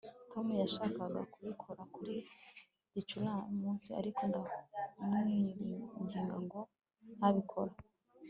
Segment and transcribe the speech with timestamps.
[0.31, 2.13] tom yashakaga kubikora kuri
[2.99, 6.59] iki gicamunsi, ariko ndamwinginga ngo
[7.17, 7.73] ntabikora